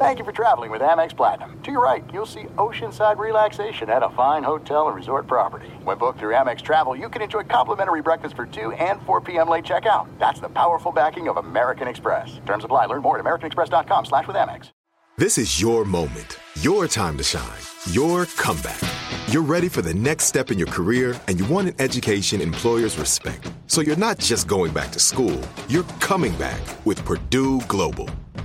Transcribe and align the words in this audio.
Thank 0.00 0.18
you 0.18 0.24
for 0.24 0.32
traveling 0.32 0.70
with 0.70 0.80
Amex 0.80 1.14
Platinum. 1.14 1.60
To 1.62 1.72
your 1.72 1.82
right, 1.82 2.02
you'll 2.10 2.24
see 2.24 2.44
oceanside 2.56 3.18
relaxation 3.18 3.90
at 3.90 4.02
a 4.02 4.08
fine 4.08 4.42
hotel 4.42 4.86
and 4.86 4.96
resort 4.96 5.26
property. 5.26 5.68
When 5.84 5.98
booked 5.98 6.18
through 6.18 6.32
Amex 6.32 6.62
Travel, 6.62 6.96
you 6.96 7.10
can 7.10 7.20
enjoy 7.20 7.42
complimentary 7.42 8.00
breakfast 8.00 8.34
for 8.34 8.46
2 8.46 8.72
and 8.72 9.02
4 9.02 9.20
p.m. 9.20 9.50
late 9.50 9.66
checkout. 9.66 10.08
That's 10.18 10.40
the 10.40 10.48
powerful 10.48 10.90
backing 10.90 11.28
of 11.28 11.36
American 11.36 11.86
Express. 11.86 12.40
Terms 12.46 12.64
apply. 12.64 12.86
Learn 12.86 13.02
more 13.02 13.18
at 13.18 13.24
americanexpress.com 13.26 14.06
slash 14.06 14.26
with 14.26 14.36
Amex. 14.36 14.70
This 15.18 15.36
is 15.36 15.60
your 15.60 15.84
moment, 15.84 16.38
your 16.62 16.88
time 16.88 17.18
to 17.18 17.22
shine, 17.22 17.60
your 17.90 18.24
comeback. 18.38 18.80
You're 19.28 19.42
ready 19.42 19.68
for 19.68 19.82
the 19.82 19.92
next 19.92 20.24
step 20.24 20.50
in 20.50 20.56
your 20.56 20.68
career 20.68 21.20
and 21.28 21.38
you 21.38 21.44
want 21.44 21.68
an 21.68 21.74
education 21.78 22.40
employers 22.40 22.96
respect. 22.96 23.52
So 23.66 23.82
you're 23.82 23.96
not 23.96 24.18
just 24.18 24.48
going 24.48 24.72
back 24.72 24.92
to 24.92 24.98
school, 24.98 25.38
you're 25.68 25.84
coming 26.00 26.34
back 26.36 26.62
with 26.86 27.04
Purdue 27.04 27.60
Global. 27.68 28.08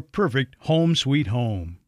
perfect 0.00 0.56
home 0.60 0.94
sweet 0.94 1.28
home. 1.28 1.78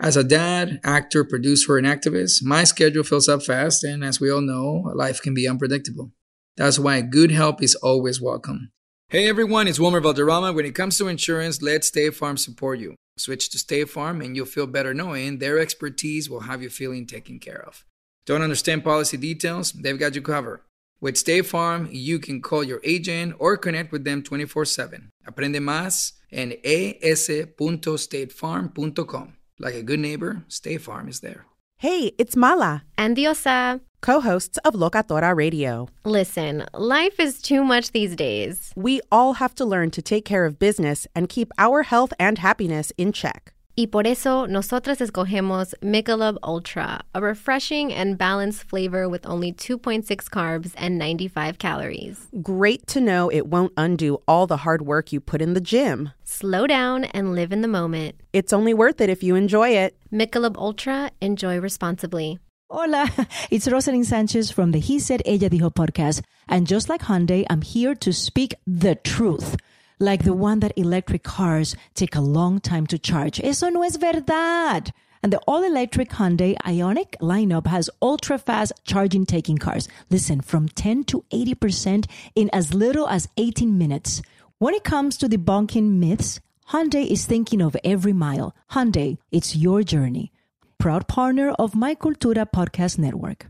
As 0.00 0.16
a 0.16 0.22
dad, 0.22 0.80
actor, 0.84 1.24
producer, 1.24 1.76
and 1.76 1.86
activist, 1.86 2.42
my 2.42 2.64
schedule 2.64 3.02
fills 3.02 3.28
up 3.28 3.42
fast, 3.42 3.82
and 3.82 4.04
as 4.04 4.20
we 4.20 4.30
all 4.30 4.40
know, 4.40 4.92
life 4.94 5.20
can 5.20 5.34
be 5.34 5.48
unpredictable. 5.48 6.12
That's 6.56 6.78
why 6.78 7.00
good 7.00 7.30
help 7.30 7.62
is 7.62 7.74
always 7.76 8.20
welcome. 8.20 8.70
Hey 9.10 9.28
everyone, 9.28 9.66
it's 9.66 9.80
Wilmer 9.80 10.00
Valderrama. 10.00 10.52
When 10.52 10.66
it 10.66 10.74
comes 10.74 10.98
to 10.98 11.08
insurance, 11.08 11.62
let 11.62 11.82
State 11.82 12.14
Farm 12.14 12.36
support 12.36 12.78
you. 12.78 12.94
Switch 13.16 13.48
to 13.50 13.58
State 13.58 13.88
Farm 13.88 14.20
and 14.20 14.36
you'll 14.36 14.44
feel 14.44 14.66
better 14.66 14.92
knowing 14.92 15.38
their 15.38 15.58
expertise 15.58 16.28
will 16.28 16.40
have 16.40 16.62
you 16.62 16.68
feeling 16.68 17.06
taken 17.06 17.38
care 17.38 17.64
of. 17.66 17.84
Don't 18.26 18.42
understand 18.42 18.84
policy 18.84 19.16
details? 19.16 19.72
They've 19.72 19.98
got 19.98 20.14
you 20.14 20.20
covered. 20.20 20.60
With 21.00 21.16
State 21.16 21.46
Farm, 21.46 21.88
you 21.92 22.18
can 22.18 22.42
call 22.42 22.64
your 22.64 22.80
agent 22.82 23.36
or 23.38 23.56
connect 23.56 23.92
with 23.92 24.02
them 24.04 24.20
24 24.22 24.64
7. 24.64 25.10
Aprende 25.28 25.60
más 25.60 26.12
en 26.32 26.54
es.statefarm.com. 26.64 29.32
Like 29.60 29.74
a 29.74 29.82
good 29.82 29.98
neighbor, 30.00 30.44
State 30.48 30.80
Farm 30.82 31.08
is 31.08 31.20
there. 31.20 31.44
Hey, 31.78 32.12
it's 32.18 32.34
Mala, 32.36 32.82
And 32.96 33.16
Diosa. 33.16 33.80
co 34.00 34.20
hosts 34.20 34.58
of 34.64 34.74
Locatora 34.74 35.34
Radio. 35.36 35.88
Listen, 36.04 36.64
life 36.74 37.18
is 37.20 37.40
too 37.42 37.62
much 37.64 37.90
these 37.92 38.16
days. 38.16 38.72
We 38.76 39.00
all 39.12 39.34
have 39.34 39.54
to 39.56 39.64
learn 39.64 39.90
to 39.92 40.02
take 40.02 40.24
care 40.24 40.44
of 40.44 40.58
business 40.58 41.06
and 41.14 41.28
keep 41.28 41.52
our 41.58 41.84
health 41.84 42.12
and 42.18 42.38
happiness 42.38 42.92
in 42.98 43.12
check. 43.12 43.52
Y 43.78 43.86
por 43.86 44.08
eso, 44.08 44.48
nosotras 44.48 45.00
escogemos 45.00 45.72
Michelob 45.80 46.36
Ultra, 46.42 47.02
a 47.14 47.20
refreshing 47.20 47.92
and 47.92 48.18
balanced 48.18 48.64
flavor 48.64 49.08
with 49.08 49.24
only 49.24 49.52
2.6 49.52 50.28
carbs 50.30 50.72
and 50.76 50.98
95 50.98 51.58
calories. 51.58 52.26
Great 52.42 52.88
to 52.88 53.00
know 53.00 53.30
it 53.30 53.46
won't 53.46 53.72
undo 53.76 54.20
all 54.26 54.48
the 54.48 54.56
hard 54.56 54.82
work 54.82 55.12
you 55.12 55.20
put 55.20 55.40
in 55.40 55.54
the 55.54 55.60
gym. 55.60 56.10
Slow 56.24 56.66
down 56.66 57.04
and 57.14 57.36
live 57.36 57.52
in 57.52 57.60
the 57.60 57.68
moment. 57.68 58.16
It's 58.32 58.52
only 58.52 58.74
worth 58.74 59.00
it 59.00 59.10
if 59.10 59.22
you 59.22 59.36
enjoy 59.36 59.68
it. 59.68 59.96
Michelob 60.12 60.56
Ultra, 60.56 61.12
enjoy 61.20 61.60
responsibly. 61.60 62.40
Hola, 62.68 63.08
it's 63.52 63.68
Rosalind 63.68 64.06
Sanchez 64.06 64.50
from 64.50 64.72
the 64.72 64.80
He 64.80 64.98
Said 64.98 65.22
Ella 65.24 65.50
Dijo 65.50 65.72
podcast. 65.72 66.22
And 66.48 66.66
just 66.66 66.88
like 66.88 67.02
Hyundai, 67.02 67.46
I'm 67.48 67.62
here 67.62 67.94
to 67.94 68.12
speak 68.12 68.56
the 68.66 68.96
truth. 68.96 69.54
Like 69.98 70.24
the 70.24 70.32
one 70.32 70.60
that 70.60 70.76
electric 70.76 71.24
cars 71.24 71.74
take 71.94 72.14
a 72.14 72.20
long 72.20 72.60
time 72.60 72.86
to 72.86 72.98
charge. 72.98 73.40
Eso 73.40 73.68
no 73.68 73.82
es 73.82 73.96
verdad. 73.96 74.92
And 75.22 75.32
the 75.32 75.40
all 75.48 75.64
electric 75.64 76.10
Hyundai 76.10 76.56
Ionic 76.64 77.16
lineup 77.20 77.66
has 77.66 77.90
ultra 78.00 78.38
fast 78.38 78.72
charging 78.84 79.26
taking 79.26 79.58
cars. 79.58 79.88
Listen, 80.10 80.40
from 80.40 80.68
10 80.68 81.04
to 81.04 81.24
80% 81.32 82.06
in 82.36 82.48
as 82.52 82.74
little 82.74 83.08
as 83.08 83.28
18 83.36 83.76
minutes. 83.76 84.22
When 84.58 84.74
it 84.74 84.84
comes 84.84 85.16
to 85.18 85.28
debunking 85.28 85.98
myths, 85.98 86.38
Hyundai 86.68 87.06
is 87.06 87.26
thinking 87.26 87.60
of 87.60 87.76
every 87.82 88.12
mile. 88.12 88.54
Hyundai, 88.70 89.18
it's 89.32 89.56
your 89.56 89.82
journey. 89.82 90.30
Proud 90.78 91.08
partner 91.08 91.50
of 91.58 91.74
My 91.74 91.96
Cultura 91.96 92.46
Podcast 92.48 92.98
Network. 92.98 93.46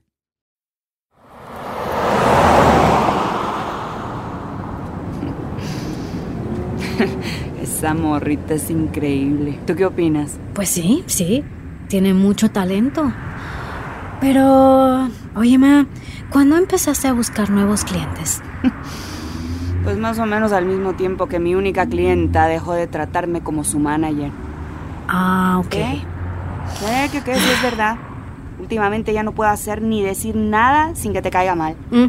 Esa 7.62 7.94
morrita 7.94 8.54
es 8.54 8.70
increíble. 8.70 9.58
¿Tú 9.66 9.74
qué 9.74 9.86
opinas? 9.86 10.38
Pues 10.54 10.68
sí, 10.68 11.04
sí, 11.06 11.44
tiene 11.88 12.14
mucho 12.14 12.50
talento. 12.50 13.12
Pero, 14.20 15.08
óyeme, 15.36 15.86
¿cuándo 16.30 16.56
empezaste 16.56 17.08
a 17.08 17.12
buscar 17.12 17.50
nuevos 17.50 17.84
clientes? 17.84 18.42
Pues 19.84 19.96
más 19.96 20.18
o 20.18 20.26
menos 20.26 20.52
al 20.52 20.66
mismo 20.66 20.92
tiempo 20.96 21.28
que 21.28 21.38
mi 21.38 21.54
única 21.54 21.86
clienta 21.86 22.46
dejó 22.46 22.74
de 22.74 22.86
tratarme 22.86 23.40
como 23.40 23.64
su 23.64 23.78
manager. 23.78 24.30
Ah, 25.08 25.56
ok. 25.60 25.70
¿Qué? 25.70 26.02
¿Qué? 26.78 27.08
¿Qué? 27.10 27.22
¿Qué? 27.22 27.34
Sí, 27.36 27.50
es 27.50 27.62
verdad. 27.62 27.96
Últimamente 28.60 29.14
ya 29.14 29.22
no 29.22 29.32
puedo 29.32 29.48
hacer 29.48 29.80
ni 29.80 30.02
decir 30.02 30.36
nada 30.36 30.94
sin 30.94 31.14
que 31.14 31.22
te 31.22 31.30
caiga 31.30 31.54
mal. 31.54 31.74
Mm, 31.90 32.08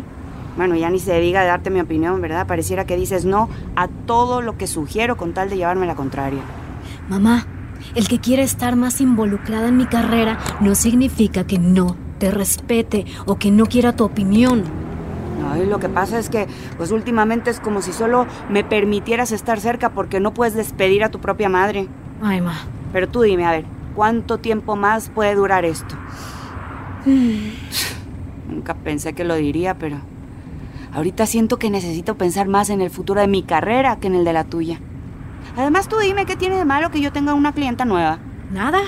Bueno, 0.60 0.76
ya 0.76 0.90
ni 0.90 1.00
se 1.00 1.18
diga 1.22 1.40
de 1.40 1.48
darte 1.48 1.70
mi 1.70 1.80
opinión, 1.80 2.20
¿verdad? 2.20 2.46
Pareciera 2.46 2.84
que 2.84 2.98
dices 2.98 3.24
no 3.24 3.48
a 3.78 3.88
todo 3.88 4.42
lo 4.42 4.58
que 4.58 4.68
sugiero 4.68 5.16
con 5.16 5.34
tal 5.34 5.50
de 5.50 5.56
llevarme 5.56 5.86
la 5.86 5.96
contraria. 5.96 6.42
Mamá, 7.08 7.46
el 7.96 8.10
que 8.10 8.20
quiere 8.20 8.44
estar 8.44 8.76
más 8.76 9.00
involucrada 9.00 9.70
en 9.70 9.78
mi 9.78 9.86
carrera 9.86 10.38
no 10.60 10.76
significa 10.76 11.48
que 11.48 11.60
no 11.60 11.96
te 12.18 12.30
respete 12.30 13.06
o 13.26 13.38
que 13.38 13.52
no 13.52 13.68
quiera 13.68 13.96
tu 13.96 14.04
opinión. 14.04 14.66
Ay, 15.50 15.66
lo 15.66 15.80
que 15.80 15.88
pasa 15.88 16.20
es 16.20 16.30
que, 16.30 16.46
pues 16.76 16.92
últimamente 16.92 17.52
es 17.52 17.62
como 17.62 17.82
si 17.82 17.94
solo 17.94 18.28
me 18.50 18.66
permitieras 18.66 19.32
estar 19.32 19.62
cerca 19.62 19.92
porque 19.92 20.20
no 20.20 20.34
puedes 20.34 20.56
despedir 20.56 21.06
a 21.06 21.10
tu 21.10 21.22
propia 21.22 21.48
madre. 21.48 21.88
Ay, 22.22 22.42
ma. 22.42 22.56
Pero 22.92 23.08
tú 23.08 23.22
dime, 23.22 23.46
a 23.46 23.52
ver, 23.52 23.64
¿cuánto 23.96 24.40
tiempo 24.40 24.76
más 24.76 25.08
puede 25.08 25.36
durar 25.36 25.64
esto? 25.64 25.96
Nunca 28.50 28.74
pensé 28.74 29.14
que 29.14 29.24
lo 29.24 29.36
diría, 29.36 29.78
pero 29.78 30.02
ahorita 30.94 31.26
siento 31.26 31.58
que 31.58 31.70
necesito 31.70 32.16
pensar 32.16 32.48
más 32.48 32.70
en 32.70 32.82
el 32.82 32.90
futuro 32.90 33.22
de 33.22 33.28
mi 33.28 33.44
carrera 33.44 34.00
que 34.00 34.08
en 34.08 34.16
el 34.16 34.26
de 34.26 34.34
la 34.34 34.44
tuya. 34.44 34.80
Además, 35.58 35.88
tú 35.88 35.98
dime 35.98 36.26
qué 36.26 36.36
tiene 36.36 36.56
de 36.56 36.66
malo 36.66 36.92
que 36.92 37.02
yo 37.02 37.12
tenga 37.12 37.34
una 37.34 37.54
clienta 37.54 37.86
nueva. 37.86 38.20
Nada. 38.52 38.80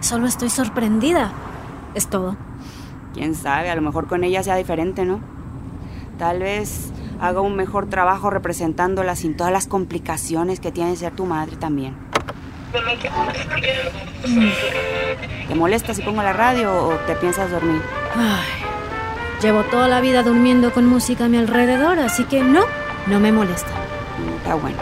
Solo 0.00 0.26
estoy 0.26 0.50
sorprendida. 0.50 1.32
Es 1.94 2.08
todo. 2.08 2.36
Quién 3.14 3.34
sabe, 3.34 3.70
a 3.70 3.74
lo 3.74 3.82
mejor 3.82 4.06
con 4.06 4.24
ella 4.24 4.42
sea 4.42 4.56
diferente, 4.56 5.04
¿no? 5.04 5.20
Tal 6.18 6.40
vez 6.40 6.92
haga 7.20 7.40
un 7.40 7.56
mejor 7.56 7.88
trabajo 7.88 8.30
representándola 8.30 9.16
sin 9.16 9.36
todas 9.36 9.52
las 9.52 9.66
complicaciones 9.66 10.60
que 10.60 10.70
tiene 10.70 10.96
ser 10.96 11.12
tu 11.12 11.26
madre 11.26 11.56
también. 11.56 11.94
¿Te 15.48 15.54
molesta 15.54 15.92
si 15.92 16.02
pongo 16.02 16.22
la 16.22 16.32
radio 16.32 16.72
o 16.72 16.94
te 17.06 17.16
piensas 17.16 17.50
dormir? 17.50 17.82
Ay, 18.14 18.69
llevo 19.42 19.62
toda 19.64 19.88
la 19.88 20.00
vida 20.00 20.22
durmiendo 20.22 20.72
con 20.72 20.86
música 20.86 21.24
a 21.24 21.28
mi 21.28 21.38
alrededor, 21.38 21.98
así 21.98 22.24
que 22.24 22.42
no, 22.42 22.64
no 23.06 23.20
me 23.20 23.32
molesta. 23.32 23.70
Está 24.38 24.54
bueno. 24.54 24.78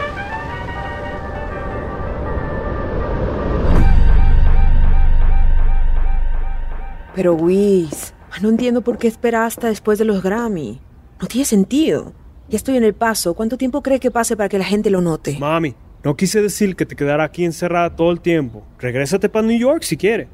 Pero 7.15 7.33
Wiz, 7.35 8.13
no 8.41 8.49
entiendo 8.49 8.81
por 8.81 8.97
qué 8.97 9.07
espera 9.07 9.45
hasta 9.45 9.67
después 9.67 9.99
de 9.99 10.05
los 10.05 10.23
Grammy. 10.23 10.79
No 11.21 11.27
tiene 11.27 11.45
sentido. 11.45 12.13
Ya 12.47 12.55
estoy 12.55 12.77
en 12.77 12.83
el 12.83 12.93
paso. 12.93 13.33
¿Cuánto 13.33 13.57
tiempo 13.57 13.81
crees 13.81 13.99
que 13.99 14.11
pase 14.11 14.37
para 14.37 14.49
que 14.49 14.57
la 14.57 14.63
gente 14.63 14.89
lo 14.89 15.01
note? 15.01 15.37
Mami, 15.37 15.75
no 16.03 16.15
quise 16.15 16.41
decir 16.41 16.75
que 16.75 16.85
te 16.85 16.95
quedara 16.95 17.25
aquí 17.25 17.43
encerrada 17.43 17.95
todo 17.95 18.11
el 18.11 18.21
tiempo. 18.21 18.63
Regrésate 18.79 19.27
para 19.27 19.45
New 19.45 19.59
York 19.59 19.83
si 19.83 19.97
quieres. 19.97 20.29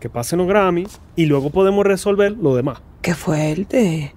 Que 0.00 0.08
pasen 0.08 0.38
los 0.38 0.48
Grammy 0.48 0.86
y 1.14 1.26
luego 1.26 1.50
podemos 1.50 1.84
resolver 1.84 2.32
lo 2.32 2.56
demás. 2.56 2.80
Qué 3.02 3.14
fuerte. 3.14 4.14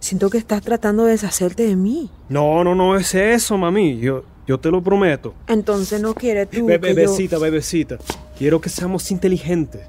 Siento 0.00 0.30
que 0.30 0.38
estás 0.38 0.62
tratando 0.62 1.04
de 1.04 1.12
deshacerte 1.12 1.64
de 1.66 1.76
mí. 1.76 2.10
No, 2.28 2.64
no, 2.64 2.74
no 2.74 2.96
es 2.96 3.14
eso, 3.14 3.56
mami. 3.56 3.98
Yo, 3.98 4.24
yo 4.46 4.58
te 4.58 4.70
lo 4.70 4.82
prometo. 4.82 5.34
Entonces 5.46 6.00
no 6.00 6.14
quieres 6.14 6.50
tú 6.50 6.66
Be- 6.66 6.80
que 6.80 6.88
yo- 6.88 6.94
bebecita, 6.94 7.38
bebecita. 7.38 7.98
Quiero 8.36 8.60
que 8.60 8.68
seamos 8.68 9.10
inteligentes. 9.10 9.82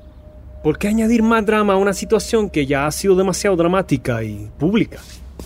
¿Por 0.64 0.78
qué 0.78 0.88
añadir 0.88 1.24
más 1.24 1.46
drama 1.46 1.74
a 1.74 1.78
una 1.78 1.94
situación 1.94 2.50
que 2.50 2.66
ya 2.66 2.86
ha 2.88 2.92
sido 2.92 3.16
demasiado 3.16 3.56
dramática 3.58 4.24
y 4.24 4.50
pública? 4.58 5.00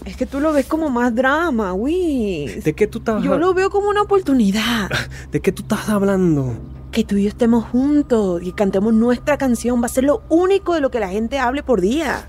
Es 0.06 0.16
que 0.16 0.28
tú 0.28 0.40
lo 0.40 0.54
ves 0.54 0.68
como 0.68 0.90
más 0.90 1.16
drama, 1.16 1.74
Wiz. 1.74 2.64
¿De 2.64 2.74
qué 2.74 2.86
tú 2.86 3.00
estás 3.00 3.24
Yo 3.24 3.38
lo 3.40 3.54
veo 3.56 3.72
como 3.72 3.90
una 3.90 4.04
oportunidad. 4.04 4.90
¿De 5.32 5.40
qué 5.40 5.52
tú 5.52 5.64
estás 5.64 5.90
hablando? 5.90 6.54
Que 6.92 7.04
tú 7.04 7.18
y 7.18 7.24
yo 7.24 7.30
estemos 7.30 7.66
juntos 7.66 8.42
y 8.44 8.54
cantemos 8.54 8.94
nuestra 8.94 9.38
canción 9.38 9.82
va 9.82 9.86
a 9.86 9.90
ser 9.90 10.06
lo 10.06 10.24
único 10.30 10.74
de 10.74 10.82
lo 10.82 10.90
que 10.90 11.00
la 11.00 11.10
gente 11.10 11.38
hable 11.38 11.62
por 11.62 11.82
día. 11.82 12.28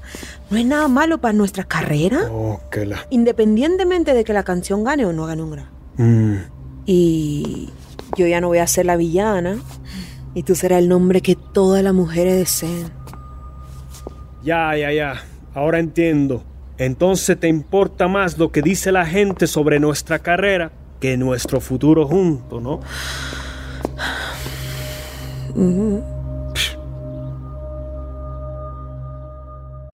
No 0.50 0.58
es 0.58 0.66
nada 0.66 0.88
malo 0.88 1.18
para 1.18 1.32
nuestra 1.32 1.64
carrera, 1.64 2.28
Oh, 2.30 2.60
que 2.70 2.84
la... 2.84 2.98
independientemente 3.10 4.12
de 4.14 4.24
que 4.24 4.32
la 4.32 4.42
canción 4.42 4.84
gane 4.84 5.06
o 5.06 5.12
no 5.12 5.26
gane 5.26 5.42
un 5.42 5.50
Grammy. 5.52 5.68
Mm. 5.96 6.36
Y 6.86 7.70
yo 8.16 8.26
ya 8.26 8.40
no 8.40 8.48
voy 8.48 8.58
a 8.58 8.66
ser 8.66 8.86
la 8.86 8.96
villana 8.96 9.58
y 10.34 10.42
tú 10.42 10.54
serás 10.54 10.80
el 10.80 10.88
nombre 10.88 11.20
que 11.22 11.36
todas 11.36 11.82
las 11.82 11.94
mujeres 11.94 12.36
deseen. 12.36 12.90
Ya, 14.42 14.76
ya, 14.76 14.92
ya. 14.92 15.14
Ahora 15.54 15.78
entiendo. 15.78 16.44
Entonces 16.78 17.38
te 17.38 17.48
importa 17.48 18.06
más 18.08 18.38
lo 18.38 18.52
que 18.52 18.62
dice 18.62 18.92
la 18.92 19.04
gente 19.06 19.46
sobre 19.46 19.80
nuestra 19.80 20.18
carrera 20.20 20.70
que 21.00 21.16
nuestro 21.16 21.60
futuro 21.60 22.06
juntos, 22.06 22.62
¿no? 22.62 22.80
Mm-hmm. 25.58 25.98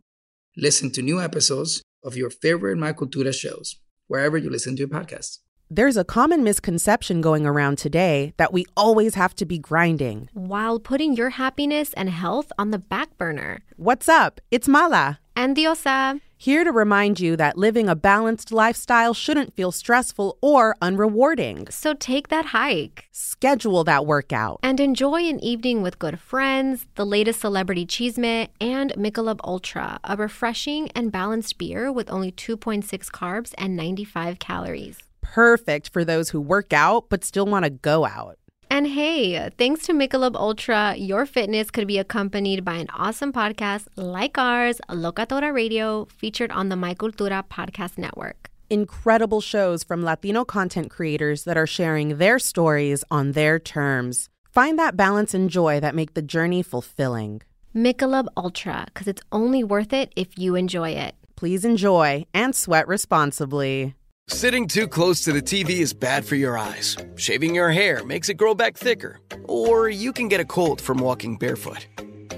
Listen 0.56 0.92
to 0.92 1.02
new 1.02 1.20
episodes 1.20 1.82
of 2.04 2.16
your 2.16 2.30
favorite 2.30 2.78
My 2.78 2.94
Cultura 2.94 3.34
shows, 3.34 3.78
wherever 4.08 4.38
you 4.38 4.50
listen 4.50 4.76
to 4.76 4.82
your 4.82 4.90
podcasts. 4.90 5.40
There's 5.76 5.98
a 5.98 6.04
common 6.04 6.44
misconception 6.44 7.20
going 7.20 7.48
around 7.48 7.80
today 7.80 8.36
that 8.38 8.54
we 8.54 8.68
always 8.78 9.16
have 9.16 9.34
to 9.38 9.44
be 9.44 9.58
grinding. 9.58 10.30
While 10.32 10.80
putting 10.80 11.16
your 11.16 11.32
happiness 11.32 11.94
and 11.94 12.12
health 12.12 12.52
on 12.60 12.70
the 12.70 12.78
back 12.78 13.18
burner. 13.18 13.64
What's 13.76 14.08
up? 14.08 14.40
It's 14.52 14.68
Mala. 14.68 15.20
And 15.36 15.58
Diosa. 15.58 16.22
Here 16.38 16.64
to 16.64 16.72
remind 16.72 17.20
you 17.20 17.36
that 17.38 17.58
living 17.58 17.90
a 17.90 17.96
balanced 17.96 18.52
lifestyle 18.52 19.16
shouldn't 19.16 19.56
feel 19.56 19.72
stressful 19.72 20.38
or 20.42 20.76
unrewarding. 20.80 21.72
So 21.72 21.96
take 21.96 22.28
that 22.28 22.46
hike. 22.54 23.06
Schedule 23.12 23.84
that 23.86 24.06
workout. 24.06 24.60
And 24.62 24.80
enjoy 24.80 25.24
an 25.24 25.40
evening 25.40 25.82
with 25.82 25.98
good 25.98 26.20
friends, 26.20 26.86
the 26.94 27.06
latest 27.06 27.40
celebrity 27.40 27.88
cheesemate, 27.88 28.52
and 28.62 28.94
Michelob 28.94 29.40
Ultra, 29.44 30.00
a 30.04 30.18
refreshing 30.18 30.92
and 30.92 31.12
balanced 31.12 31.58
beer 31.58 31.92
with 31.92 32.12
only 32.12 32.32
2.6 32.32 32.86
carbs 33.10 33.56
and 33.58 33.76
95 33.76 34.38
calories. 34.38 35.00
Perfect 35.34 35.90
for 35.90 36.06
those 36.06 36.30
who 36.30 36.40
work 36.40 36.74
out 36.74 37.10
but 37.10 37.24
still 37.24 37.48
want 37.48 37.66
to 37.66 37.72
go 37.72 38.06
out. 38.06 38.38
And 38.70 38.86
hey, 38.86 39.50
thanks 39.58 39.82
to 39.88 39.92
Michelob 39.92 40.36
Ultra, 40.36 40.94
your 40.96 41.26
fitness 41.26 41.72
could 41.72 41.88
be 41.88 41.98
accompanied 41.98 42.64
by 42.64 42.76
an 42.76 42.86
awesome 42.96 43.34
podcast 43.34 43.88
like 43.96 44.38
ours, 44.38 44.80
Locatora 44.90 45.52
Radio, 45.52 46.06
featured 46.06 46.52
on 46.52 46.70
the 46.70 46.76
My 46.76 46.94
Cultura 46.94 47.44
podcast 47.48 47.98
network. 47.98 48.52
Incredible 48.70 49.42
shows 49.42 49.84
from 49.84 50.04
Latino 50.04 50.46
content 50.46 50.92
creators 50.92 51.46
that 51.46 51.58
are 51.58 51.66
sharing 51.66 52.20
their 52.20 52.38
stories 52.38 53.04
on 53.10 53.32
their 53.32 53.58
terms. 53.58 54.30
Find 54.52 54.78
that 54.78 54.96
balance 54.96 55.34
and 55.34 55.50
joy 55.50 55.80
that 55.80 55.96
make 55.96 56.14
the 56.14 56.22
journey 56.22 56.62
fulfilling. 56.62 57.42
Michelob 57.76 58.28
Ultra, 58.38 58.84
because 58.86 59.08
it's 59.08 59.24
only 59.32 59.64
worth 59.64 59.94
it 59.94 60.14
if 60.16 60.38
you 60.38 60.54
enjoy 60.54 60.92
it. 60.92 61.16
Please 61.36 61.66
enjoy 61.66 62.28
and 62.36 62.56
sweat 62.56 62.88
responsibly. 62.88 63.96
Sitting 64.28 64.68
too 64.68 64.88
close 64.88 65.22
to 65.26 65.34
the 65.34 65.42
TV 65.42 65.80
is 65.80 65.94
bad 65.94 66.26
for 66.26 66.36
your 66.36 66.58
eyes. 66.58 66.96
Shaving 67.16 67.54
your 67.54 67.72
hair 67.72 68.06
makes 68.06 68.30
it 68.30 68.36
grow 68.36 68.56
back 68.56 68.78
thicker. 68.78 69.20
Or 69.46 69.90
you 69.90 70.14
can 70.14 70.30
get 70.30 70.40
a 70.40 70.46
cold 70.46 70.80
from 70.80 70.98
walking 70.98 71.38
barefoot. 71.38 71.88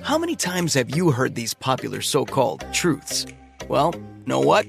How 0.02 0.18
many 0.18 0.36
times 0.36 0.74
have 0.74 0.96
you 0.96 1.12
heard 1.12 1.36
these 1.36 1.54
popular 1.54 2.02
so 2.02 2.26
called 2.26 2.64
truths? 2.74 3.28
Well, 3.70 3.94
know 4.26 4.40
what? 4.40 4.66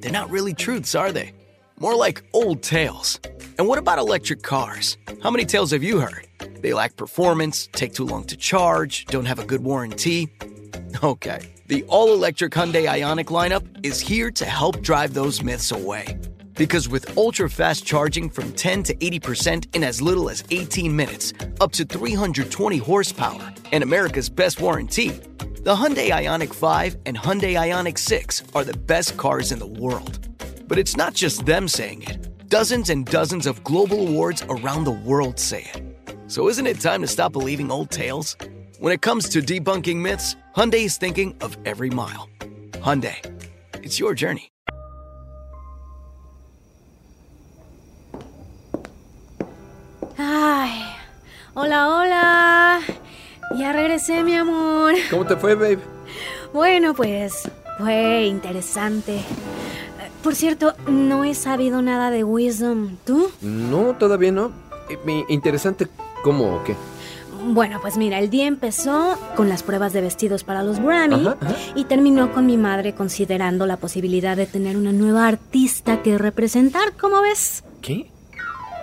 They're 0.00 0.10
not 0.10 0.28
really 0.28 0.54
truths, 0.54 0.94
are 0.96 1.12
they? 1.12 1.32
More 1.78 1.94
like 1.94 2.24
old 2.32 2.62
tales. 2.62 3.20
And 3.58 3.68
what 3.68 3.78
about 3.78 3.98
electric 3.98 4.42
cars? 4.42 4.96
How 5.22 5.30
many 5.30 5.44
tales 5.44 5.70
have 5.70 5.84
you 5.84 6.00
heard? 6.00 6.26
They 6.62 6.72
lack 6.72 6.96
performance, 6.96 7.68
take 7.72 7.94
too 7.94 8.04
long 8.04 8.24
to 8.24 8.36
charge, 8.36 9.06
don't 9.06 9.26
have 9.26 9.38
a 9.38 9.44
good 9.44 9.62
warranty. 9.62 10.28
Okay, 11.02 11.52
the 11.66 11.84
all 11.84 12.12
electric 12.12 12.52
Hyundai 12.52 12.88
Ionic 12.88 13.28
lineup 13.28 13.64
is 13.84 14.00
here 14.00 14.30
to 14.32 14.44
help 14.44 14.80
drive 14.80 15.14
those 15.14 15.42
myths 15.42 15.70
away. 15.70 16.18
Because 16.56 16.88
with 16.88 17.18
ultra 17.18 17.50
fast 17.50 17.84
charging 17.84 18.30
from 18.30 18.52
10 18.52 18.82
to 18.84 18.94
80% 18.94 19.76
in 19.76 19.84
as 19.84 20.00
little 20.00 20.30
as 20.30 20.42
18 20.50 20.94
minutes, 20.96 21.34
up 21.60 21.70
to 21.72 21.84
320 21.84 22.78
horsepower, 22.78 23.52
and 23.72 23.84
America's 23.84 24.30
best 24.30 24.60
warranty, 24.60 25.10
the 25.62 25.74
Hyundai 25.74 26.10
Ionic 26.10 26.54
5 26.54 26.96
and 27.04 27.18
Hyundai 27.18 27.56
Ionic 27.56 27.98
6 27.98 28.44
are 28.54 28.64
the 28.64 28.78
best 28.86 29.16
cars 29.16 29.52
in 29.52 29.58
the 29.58 29.66
world. 29.66 30.28
But 30.66 30.78
it's 30.78 30.96
not 30.96 31.12
just 31.12 31.44
them 31.44 31.68
saying 31.68 32.02
it, 32.02 32.48
dozens 32.48 32.88
and 32.90 33.04
dozens 33.04 33.46
of 33.46 33.62
global 33.62 34.08
awards 34.08 34.42
around 34.48 34.84
the 34.84 34.92
world 34.92 35.38
say 35.38 35.70
it. 35.74 35.82
So 36.28 36.48
isn't 36.48 36.66
it 36.66 36.80
time 36.80 37.02
to 37.02 37.06
stop 37.08 37.32
believing 37.32 37.70
old 37.70 37.90
tales? 37.90 38.36
When 38.78 38.92
it 38.92 39.02
comes 39.02 39.28
to 39.28 39.40
debunking 39.40 39.96
myths, 39.96 40.36
Hyundai 40.56 40.84
is 40.84 40.96
thinking 40.96 41.36
of 41.40 41.56
every 41.66 41.90
mile. 41.90 42.28
Hyundai, 42.72 43.18
it's 43.82 43.98
your 43.98 44.14
journey. 44.14 44.55
Ay, 50.18 50.82
hola, 51.54 51.88
hola. 51.88 52.80
Ya 53.56 53.72
regresé, 53.72 54.24
mi 54.24 54.34
amor. 54.34 54.94
¿Cómo 55.10 55.26
te 55.26 55.36
fue, 55.36 55.54
babe? 55.54 55.78
Bueno, 56.52 56.94
pues 56.94 57.48
fue 57.78 58.24
interesante. 58.24 59.20
Por 60.22 60.34
cierto, 60.34 60.74
no 60.88 61.24
he 61.24 61.34
sabido 61.34 61.82
nada 61.82 62.10
de 62.10 62.24
Wisdom. 62.24 62.96
¿Tú? 63.04 63.30
No, 63.42 63.94
todavía 63.98 64.32
no. 64.32 64.52
Eh, 64.88 65.24
interesante, 65.28 65.86
¿cómo 66.22 66.56
o 66.56 66.64
qué? 66.64 66.74
Bueno, 67.48 67.78
pues 67.80 67.96
mira, 67.96 68.18
el 68.18 68.30
día 68.30 68.46
empezó 68.46 69.18
con 69.36 69.48
las 69.48 69.62
pruebas 69.62 69.92
de 69.92 70.00
vestidos 70.00 70.42
para 70.42 70.62
los 70.62 70.80
Grammy 70.80 71.28
y 71.74 71.84
terminó 71.84 72.32
con 72.32 72.46
mi 72.46 72.56
madre 72.56 72.94
considerando 72.94 73.66
la 73.66 73.76
posibilidad 73.76 74.36
de 74.36 74.46
tener 74.46 74.76
una 74.76 74.92
nueva 74.92 75.28
artista 75.28 76.02
que 76.02 76.18
representar, 76.18 76.94
¿cómo 76.98 77.20
ves? 77.20 77.62
¿Qué? 77.82 78.10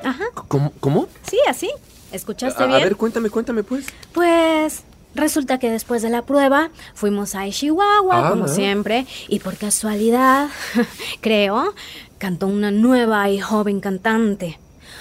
Ajá. 0.03 0.25
¿Cómo? 0.48 0.74
¿Cómo? 0.79 1.07
Sí, 1.29 1.38
así. 1.50 1.69
¿Escuchaste 2.12 2.62
a, 2.63 2.67
bien? 2.67 2.81
A 2.81 2.83
ver, 2.83 2.95
cuéntame, 2.95 3.29
cuéntame 3.29 3.63
pues. 3.63 3.86
Pues 4.13 4.83
Resulta 5.15 5.60
que 5.60 5.69
después 5.69 6.01
de 6.01 6.10
la 6.10 6.24
prueba 6.24 6.72
fuimos 6.95 7.36
a 7.36 7.48
Chihuahua, 7.48 8.27
Ah, 8.27 8.29
como 8.31 8.48
siempre, 8.48 9.05
y 9.27 9.39
por 9.39 9.57
casualidad, 9.57 10.50
creo, 11.22 11.75
cantó 12.17 12.48
una 12.48 12.72
nueva 12.72 13.29
y 13.29 13.39
joven 13.39 13.79
cantante. 13.79 14.57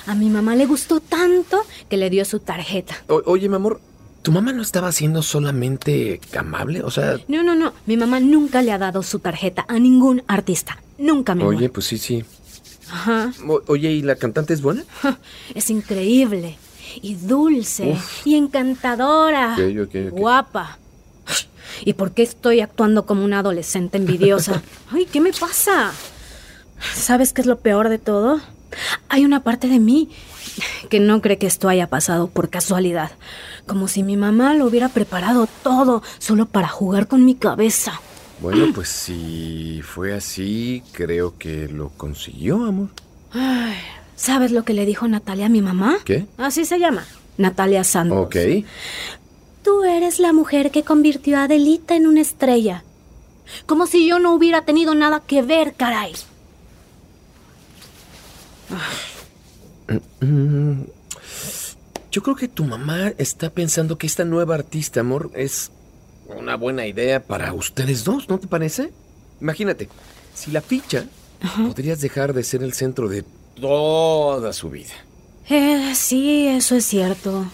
A 0.06 0.14
mi 0.14 0.28
mamá 0.28 0.54
le 0.54 0.66
gustó 0.66 1.00
tanto 1.00 1.62
que 1.88 1.96
le 1.96 2.10
dio 2.10 2.26
su 2.26 2.40
tarjeta. 2.40 2.94
O- 3.08 3.22
oye, 3.24 3.48
mi 3.48 3.54
amor, 3.56 3.80
¿tu 4.20 4.32
mamá 4.32 4.52
no 4.52 4.60
estaba 4.60 4.92
siendo 4.92 5.22
solamente 5.22 6.20
amable? 6.36 6.82
O 6.82 6.90
sea, 6.90 7.16
No, 7.28 7.42
no, 7.42 7.54
no, 7.54 7.72
mi 7.86 7.96
mamá 7.96 8.20
nunca 8.20 8.60
le 8.60 8.72
ha 8.72 8.78
dado 8.78 9.02
su 9.02 9.18
tarjeta 9.18 9.64
a 9.66 9.78
ningún 9.78 10.22
artista. 10.26 10.76
Nunca, 10.98 11.34
mi 11.34 11.40
amor. 11.42 11.54
oye, 11.54 11.70
pues 11.70 11.86
sí, 11.86 11.96
sí. 11.96 12.22
Ajá. 12.92 13.32
O- 13.48 13.62
oye, 13.68 13.90
¿y 13.90 14.02
la 14.02 14.16
cantante 14.16 14.52
es 14.54 14.62
buena? 14.62 14.84
Es 15.54 15.70
increíble. 15.70 16.58
Y 17.00 17.14
dulce. 17.14 17.92
Uf. 17.92 18.26
Y 18.26 18.36
encantadora. 18.36 19.56
Guapa. 20.10 20.78
¿Y 21.84 21.94
por 21.94 22.12
qué 22.12 22.22
estoy 22.22 22.60
actuando 22.60 23.06
como 23.06 23.24
una 23.24 23.38
adolescente 23.38 23.96
envidiosa? 23.96 24.62
Ay, 24.90 25.06
¿qué 25.10 25.20
me 25.20 25.32
pasa? 25.32 25.92
¿Sabes 26.94 27.32
qué 27.32 27.40
es 27.40 27.46
lo 27.46 27.58
peor 27.60 27.88
de 27.88 27.98
todo? 27.98 28.40
Hay 29.08 29.24
una 29.24 29.42
parte 29.42 29.68
de 29.68 29.78
mí 29.78 30.10
que 30.90 31.00
no 31.00 31.20
cree 31.22 31.38
que 31.38 31.46
esto 31.46 31.68
haya 31.68 31.86
pasado 31.86 32.26
por 32.28 32.50
casualidad. 32.50 33.12
Como 33.66 33.88
si 33.88 34.02
mi 34.02 34.16
mamá 34.16 34.54
lo 34.54 34.66
hubiera 34.66 34.88
preparado 34.88 35.48
todo 35.62 36.02
solo 36.18 36.46
para 36.46 36.68
jugar 36.68 37.06
con 37.08 37.24
mi 37.24 37.34
cabeza. 37.36 38.00
Bueno, 38.42 38.72
pues 38.74 38.88
si 38.88 39.80
fue 39.84 40.12
así, 40.14 40.82
creo 40.92 41.38
que 41.38 41.68
lo 41.68 41.90
consiguió, 41.90 42.64
amor. 42.64 42.88
Ay, 43.32 43.76
¿Sabes 44.16 44.50
lo 44.52 44.64
que 44.64 44.72
le 44.74 44.84
dijo 44.84 45.06
Natalia 45.08 45.46
a 45.46 45.48
mi 45.48 45.62
mamá? 45.62 45.98
¿Qué? 46.04 46.26
Así 46.36 46.64
se 46.64 46.78
llama. 46.78 47.04
Natalia 47.38 47.82
Santos. 47.84 48.26
Ok. 48.26 48.36
Tú 49.62 49.84
eres 49.84 50.18
la 50.18 50.32
mujer 50.32 50.70
que 50.70 50.82
convirtió 50.84 51.38
a 51.38 51.44
Adelita 51.44 51.94
en 51.96 52.06
una 52.06 52.20
estrella. 52.20 52.84
Como 53.66 53.86
si 53.86 54.06
yo 54.08 54.18
no 54.18 54.34
hubiera 54.34 54.64
tenido 54.64 54.94
nada 54.94 55.20
que 55.26 55.42
ver, 55.42 55.74
caray. 55.74 56.12
Mm, 60.20 60.82
Yo 62.10 62.22
creo 62.22 62.36
que 62.36 62.48
tu 62.48 62.64
mamá 62.64 63.08
está 63.18 63.50
pensando 63.50 63.98
que 63.98 64.06
esta 64.06 64.24
nueva 64.24 64.54
artista, 64.54 65.00
amor, 65.00 65.30
es 65.34 65.70
una 66.32 66.56
buena 66.56 66.86
idea 66.86 67.22
para 67.22 67.52
ustedes 67.52 68.04
dos, 68.04 68.28
¿no 68.28 68.38
te 68.38 68.46
parece? 68.46 68.90
Imagínate, 69.40 69.88
si 70.34 70.50
la 70.50 70.60
ficha, 70.60 71.04
podrías 71.56 72.00
dejar 72.00 72.32
de 72.32 72.42
ser 72.44 72.62
el 72.62 72.72
centro 72.72 73.08
de 73.08 73.24
toda 73.60 74.52
su 74.52 74.70
vida. 74.70 74.92
Eh, 75.48 75.92
sí, 75.94 76.46
eso 76.46 76.76
es 76.76 76.84
cierto. 76.86 77.46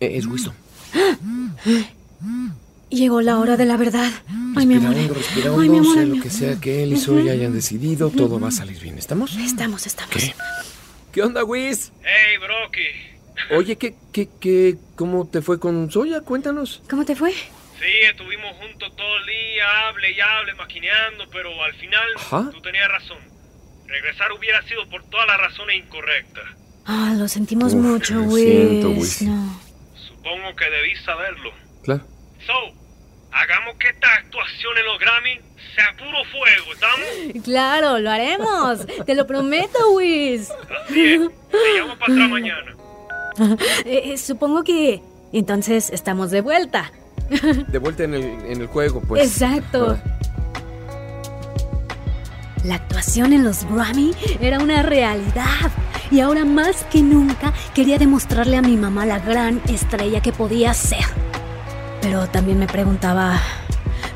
Eh, 0.00 0.16
Es 0.16 0.26
Winston. 0.26 0.54
Llegó 2.90 3.20
la 3.20 3.38
hora 3.38 3.56
de 3.58 3.66
la 3.66 3.76
verdad. 3.76 4.10
Ay, 4.56 4.64
mi 4.66 4.74
Respira 4.78 4.88
amor. 4.88 5.00
hondo, 5.00 5.14
respira 5.14 5.50
Ay, 5.58 5.68
mi 5.68 5.78
amor. 5.78 5.94
sea 5.94 6.06
lo 6.06 6.22
que 6.22 6.30
sea 6.30 6.56
que 6.58 6.82
él 6.82 6.94
y 6.94 6.96
Zoe 6.98 7.30
hayan 7.30 7.52
decidido, 7.52 8.08
todo 8.10 8.40
va 8.40 8.48
a 8.48 8.50
salir 8.52 8.80
bien, 8.80 8.96
¿estamos? 8.98 9.36
Estamos, 9.36 9.86
estamos. 9.86 10.14
¿Qué? 10.14 10.34
¿Qué 11.12 11.22
onda, 11.22 11.44
Wiz? 11.44 11.92
Hey, 12.02 12.38
Brocky. 12.40 13.17
Oye, 13.50 13.76
¿qué, 13.76 13.94
qué, 14.12 14.28
qué, 14.40 14.76
cómo 14.96 15.28
te 15.28 15.42
fue 15.42 15.58
con 15.60 15.90
Zoya? 15.90 16.20
Cuéntanos. 16.22 16.82
¿Cómo 16.90 17.04
te 17.04 17.14
fue? 17.16 17.32
Sí, 17.32 17.92
estuvimos 18.10 18.56
juntos 18.56 18.94
todo 18.96 19.16
el 19.18 19.26
día, 19.26 19.88
hable 19.88 20.10
y 20.10 20.20
hable, 20.20 20.54
maquineando, 20.54 21.24
pero 21.30 21.62
al 21.62 21.74
final 21.74 22.08
Ajá. 22.16 22.50
tú 22.52 22.60
tenías 22.60 22.88
razón. 22.88 23.18
Regresar 23.86 24.32
hubiera 24.32 24.60
sido 24.66 24.88
por 24.90 25.02
todas 25.08 25.26
las 25.28 25.38
razones 25.38 25.76
incorrectas. 25.76 26.44
Ah, 26.86 27.14
lo 27.16 27.28
sentimos 27.28 27.74
Uf, 27.74 27.80
mucho, 27.80 28.14
lo 28.14 28.22
Wiz. 28.22 28.44
siento, 28.44 28.90
Wiz. 28.90 29.22
No. 29.22 29.60
Supongo 30.08 30.56
que 30.56 30.68
debí 30.70 30.96
saberlo. 31.04 31.52
Claro. 31.84 32.04
So, 32.46 32.52
hagamos 33.30 33.76
que 33.78 33.88
esta 33.88 34.12
actuación 34.14 34.76
en 34.78 34.84
los 34.86 34.98
Grammy 34.98 35.40
sea 35.76 35.96
puro 35.96 36.24
fuego, 36.32 36.72
¿estamos? 36.72 37.44
Claro, 37.44 37.98
lo 38.00 38.10
haremos. 38.10 38.86
Te 39.06 39.14
lo 39.14 39.26
prometo, 39.26 39.92
Wiz. 39.92 40.50
Así 40.50 41.14
es. 41.14 41.20
Te 41.50 41.78
llamo 41.78 41.96
para 41.98 42.12
atrás 42.12 42.28
mañana. 42.30 42.74
Eh, 43.84 44.12
eh, 44.12 44.18
supongo 44.18 44.64
que 44.64 45.02
entonces 45.32 45.90
estamos 45.90 46.30
de 46.30 46.40
vuelta. 46.40 46.92
De 47.68 47.78
vuelta 47.78 48.04
en 48.04 48.14
el, 48.14 48.24
en 48.24 48.60
el 48.60 48.66
juego, 48.66 49.00
pues. 49.00 49.22
Exacto. 49.22 49.98
Ah. 50.02 50.18
La 52.64 52.76
actuación 52.76 53.32
en 53.32 53.44
los 53.44 53.64
Grammy 53.64 54.12
era 54.40 54.58
una 54.58 54.82
realidad. 54.82 55.70
Y 56.10 56.20
ahora 56.20 56.44
más 56.44 56.84
que 56.84 57.02
nunca 57.02 57.52
quería 57.74 57.98
demostrarle 57.98 58.56
a 58.56 58.62
mi 58.62 58.76
mamá 58.76 59.04
la 59.06 59.18
gran 59.18 59.60
estrella 59.68 60.20
que 60.20 60.32
podía 60.32 60.72
ser. 60.74 61.04
Pero 62.00 62.26
también 62.28 62.58
me 62.58 62.66
preguntaba, 62.66 63.40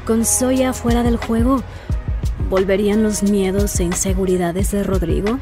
¿con 0.07 0.25
Zoya 0.25 0.73
fuera 0.73 1.03
del 1.03 1.17
juego, 1.17 1.63
volverían 2.49 3.03
los 3.03 3.23
miedos 3.23 3.79
e 3.81 3.85
inseguridades 3.85 4.71
de 4.71 4.83
Rodrigo? 4.85 5.39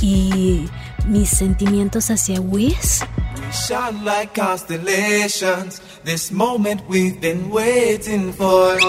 ¿Y 0.00 0.66
mis 1.06 1.28
sentimientos 1.30 2.10
hacia 2.10 2.40
Wiz? 2.40 3.00
Shine 3.52 4.04
like 4.04 4.32
constellations. 4.34 5.80
This 6.04 6.32
moment 6.32 6.82
we've 6.88 7.20
been 7.20 7.50
waiting 7.50 8.32
for. 8.32 8.76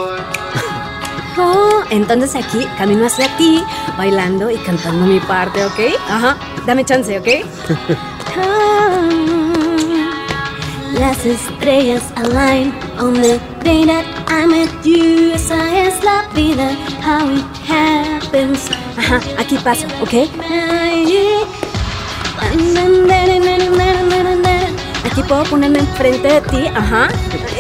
Oh, 1.36 1.84
entonces 1.90 2.36
aquí 2.36 2.64
camino 2.78 3.08
hacia 3.08 3.26
ti, 3.38 3.64
bailando 3.98 4.52
y 4.52 4.58
cantando 4.58 5.08
mi 5.08 5.20
parte, 5.20 5.66
¿ok? 5.66 5.80
Ajá, 6.08 6.38
dame 6.68 6.86
chance, 6.86 7.18
¿ok? 7.18 7.28
Las 11.00 11.26
estrellas 11.26 12.04
align 12.18 12.72
on 13.00 13.14
the 13.16 13.40
day 13.64 13.84
that 13.84 14.06
I 14.28 14.46
met 14.46 14.70
you. 14.84 15.32
Esa 15.34 15.76
es 15.88 16.04
la 16.04 16.30
vida, 16.36 16.70
how 17.02 17.28
it 17.32 17.44
happens. 17.68 18.70
Ajá, 18.96 19.20
aquí 19.40 19.58
paso, 19.58 19.88
¿ok? 20.04 20.30
Aquí 25.06 25.22
puedo 25.28 25.44
ponerme 25.44 25.80
enfrente 25.80 26.28
de 26.28 26.42
ti, 26.42 26.68
ajá. 26.68 27.08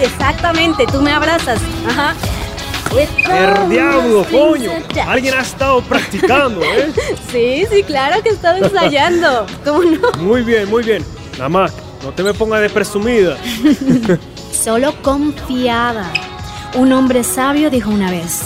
Exactamente, 0.01 0.85
tú 0.91 1.01
me 1.01 1.11
abrazas, 1.11 1.59
ajá. 1.87 2.15
¡El 2.95 3.69
diablo, 3.69 4.25
coño! 4.29 4.71
Alguien 5.07 5.33
ha 5.33 5.41
estado 5.41 5.81
practicando, 5.81 6.63
¿eh? 6.63 6.91
Sí, 7.31 7.65
sí, 7.69 7.83
claro 7.83 8.21
que 8.21 8.29
he 8.29 8.33
estado 8.33 8.63
ensayando. 8.63 9.45
¿Cómo 9.65 9.81
no? 9.81 10.11
Muy 10.19 10.43
bien, 10.43 10.69
muy 10.69 10.83
bien. 10.83 11.03
Nada 11.33 11.49
más, 11.49 11.73
no 12.03 12.11
te 12.11 12.21
me 12.21 12.33
pongas 12.33 12.61
de 12.61 12.69
presumida. 12.69 13.37
Solo 14.51 14.93
confiada. 15.01 16.11
Un 16.75 16.91
hombre 16.93 17.23
sabio 17.23 17.69
dijo 17.69 17.89
una 17.89 18.11
vez, 18.11 18.41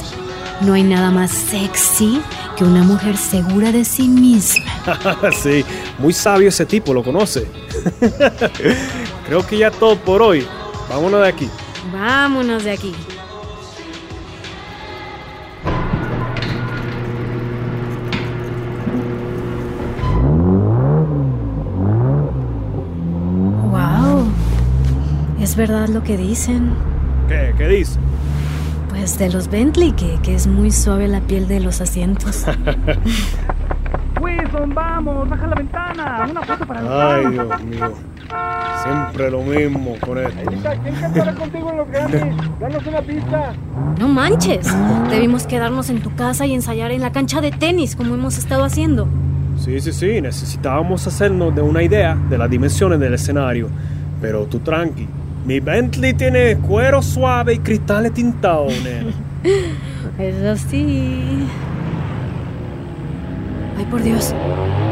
no 0.62 0.74
hay 0.74 0.84
nada 0.84 1.12
más 1.12 1.32
sexy 1.32 2.22
que 2.58 2.64
una 2.64 2.84
mujer 2.84 3.18
segura 3.18 3.72
de 3.72 3.86
sí 3.86 4.08
misma. 4.08 4.66
sí, 5.32 5.64
muy 6.00 6.12
sabio 6.12 6.50
ese 6.50 6.66
tipo, 6.66 6.92
lo 6.92 7.04
conoce. 7.04 7.48
Creo 9.28 9.46
que 9.46 9.60
ya 9.60 9.70
todo 9.70 9.96
por 9.96 10.24
hoy. 10.24 10.46
Vámonos 10.90 11.22
de 11.22 11.28
aquí. 11.28 11.50
Vámonos 11.94 12.64
de 12.64 12.72
aquí. 12.72 12.96
Wow. 23.70 24.26
Es 25.40 25.56
verdad 25.56 25.90
lo 25.90 26.04
que 26.04 26.18
dicen. 26.18 26.72
¿Qué? 27.28 27.54
¿Qué 27.56 27.68
dice? 27.68 28.00
Pues 29.08 29.20
de 29.20 29.30
los 29.30 29.50
Bentley, 29.50 29.94
que, 29.94 30.20
que 30.22 30.36
es 30.36 30.48
muy 30.48 30.70
suave 30.70 31.08
la 31.08 31.22
piel 31.22 31.48
de 31.48 31.62
los 31.62 31.80
asientos. 31.80 32.44
Wilson, 34.22 34.76
vamos, 34.76 35.30
baja 35.30 35.48
la 35.48 35.56
ventana. 35.56 36.28
Una 36.30 36.42
foto 36.42 36.68
para 36.68 36.82
los 36.82 36.92
Ay. 36.92 37.32
Dios 37.32 37.64
mío. 37.64 37.94
Siempre 38.84 39.32
lo 39.32 39.44
mismo 39.44 39.96
con 40.02 40.18
esto. 40.18 40.52
¿Quién 40.84 40.96
cantará 40.96 41.34
contigo 41.36 41.72
en 41.72 41.78
los 41.78 41.88
Grammys? 41.90 42.36
Danos 42.60 42.86
una 42.86 43.02
pista. 43.02 43.54
No 43.98 44.10
manches. 44.10 44.68
Debimos 45.10 45.48
quedarnos 45.48 45.90
en 45.90 46.02
tu 46.02 46.14
casa 46.14 46.46
y 46.46 46.54
ensayar 46.54 46.92
en 46.92 47.00
la 47.00 47.14
cancha 47.14 47.40
de 47.40 47.52
tenis 47.52 47.96
como 47.96 48.14
hemos 48.14 48.38
estado 48.38 48.66
haciendo. 48.66 49.08
Sí, 49.56 49.80
sí, 49.80 49.94
sí, 49.94 50.20
necesitábamos 50.20 51.08
hacernos 51.08 51.56
de 51.56 51.62
una 51.62 51.82
idea 51.82 52.18
de 52.30 52.38
las 52.38 52.50
dimensiones 52.50 53.00
del 53.00 53.14
escenario. 53.14 53.70
Pero 54.20 54.48
tú 54.48 54.60
tranqui, 54.60 55.08
mi 55.48 55.60
Bentley 55.62 56.14
tiene 56.14 56.58
cuero 56.58 57.02
suave 57.02 57.54
y 57.54 57.60
cristales 57.60 58.14
tintados, 58.14 58.74
nena. 58.84 59.12
Eso 60.20 60.58
sí. 60.70 61.48
Ay, 63.78 63.86
por 63.86 64.04
Dios. 64.04 64.36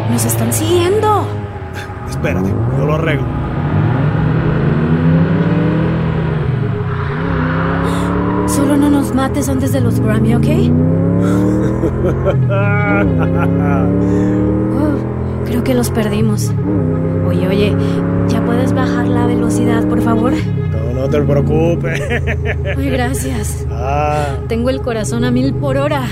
Nos 0.09 0.23
están 0.23 0.53
siguiendo. 0.53 1.27
Espérate, 2.09 2.49
yo 2.77 2.85
lo 2.85 2.93
arreglo. 2.93 3.25
Solo 8.47 8.77
no 8.77 8.89
nos 8.89 9.13
mates 9.13 9.49
antes 9.49 9.73
de 9.73 9.81
los 9.81 9.99
Grammy, 9.99 10.35
¿ok? 10.35 10.45
Oh, 14.77 15.45
creo 15.45 15.63
que 15.63 15.73
los 15.73 15.89
perdimos. 15.89 16.51
Oye, 17.27 17.47
oye, 17.47 17.71
¿ya 17.71 18.04
puedes 18.55 18.73
bajar 18.73 19.05
la 19.07 19.27
velocidad, 19.27 19.83
por 19.85 20.01
favor? 20.01 20.31
No, 20.31 21.01
no 21.01 21.09
te 21.09 21.21
preocupes. 21.21 22.01
Ay, 22.77 22.89
gracias. 22.89 23.65
Ah, 23.69 24.37
Tengo 24.47 24.69
el 24.69 24.81
corazón 24.81 25.25
a 25.25 25.31
mil 25.31 25.53
por 25.53 25.75
hora. 25.75 26.03